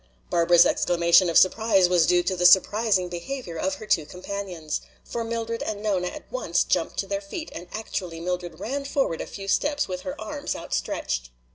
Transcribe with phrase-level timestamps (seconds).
[0.31, 4.81] Barbara's exclamation of surprise was due to the surprising behavior of her two companions.
[5.03, 9.21] For Mildred and Nona at once jumped to their feet, and actually Mildred ran forward
[9.21, 11.29] a few steps with her arms outstretched.